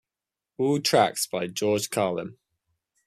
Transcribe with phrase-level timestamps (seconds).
[0.57, 2.39] All tracks by George Carlin.